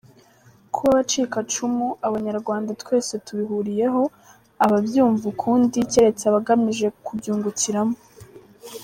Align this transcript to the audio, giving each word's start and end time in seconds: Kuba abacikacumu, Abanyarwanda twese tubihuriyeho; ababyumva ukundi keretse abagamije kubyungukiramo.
Kuba 0.73 0.87
abacikacumu, 0.93 1.87
Abanyarwanda 2.07 2.71
twese 2.81 3.13
tubihuriyeho; 3.25 4.03
ababyumva 4.65 5.23
ukundi 5.33 5.77
keretse 5.91 6.23
abagamije 6.27 6.87
kubyungukiramo. 7.05 7.97